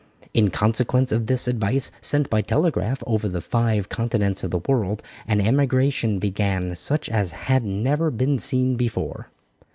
In 0.33 0.49
consequence 0.49 1.11
of 1.11 1.27
this 1.27 1.47
advice 1.47 1.91
sent 2.01 2.27
by 2.27 2.41
telegraph 2.41 3.03
over 3.05 3.29
the 3.29 3.39
five 3.39 3.87
continents 3.87 4.43
of 4.43 4.49
the 4.49 4.61
world 4.67 5.03
an 5.27 5.39
emigration 5.39 6.17
began 6.17 6.73
such 6.73 7.07
as 7.07 7.33
had 7.33 7.63
never 7.63 8.09
been 8.09 8.39
seen 8.39 8.77
before. 8.77 9.27